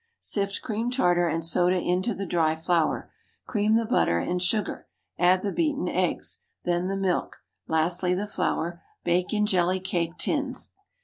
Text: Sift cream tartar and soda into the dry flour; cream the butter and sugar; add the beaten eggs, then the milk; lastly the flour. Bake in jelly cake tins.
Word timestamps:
Sift 0.19 0.63
cream 0.63 0.89
tartar 0.89 1.27
and 1.27 1.45
soda 1.45 1.75
into 1.79 2.15
the 2.15 2.25
dry 2.25 2.55
flour; 2.55 3.11
cream 3.45 3.75
the 3.75 3.85
butter 3.85 4.17
and 4.17 4.41
sugar; 4.41 4.87
add 5.19 5.43
the 5.43 5.51
beaten 5.51 5.87
eggs, 5.87 6.39
then 6.63 6.87
the 6.87 6.97
milk; 6.97 7.37
lastly 7.67 8.15
the 8.15 8.25
flour. 8.25 8.81
Bake 9.03 9.31
in 9.31 9.45
jelly 9.45 9.79
cake 9.79 10.17
tins. 10.17 10.71